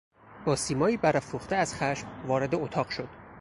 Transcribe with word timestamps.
با 0.45 0.55
سیمایی 0.55 0.97
برافروخته 0.97 1.55
از 1.55 1.75
خشم 1.75 2.07
وارد 2.27 2.55
اتاق 2.55 2.89
شد. 2.89 3.09